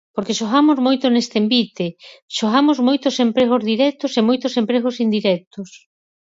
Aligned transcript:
Porque 0.15 0.37
xogamos 0.39 0.77
moito 0.87 1.05
neste 1.09 1.35
envite, 1.43 1.85
xogamos 2.37 2.77
moitos 2.87 3.15
empregos 3.25 3.61
directos 3.71 4.11
e 4.19 4.21
moitos 4.29 4.53
empregos 4.61 4.95
indirectos. 5.05 5.69